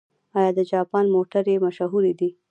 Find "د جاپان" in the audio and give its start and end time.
0.57-1.05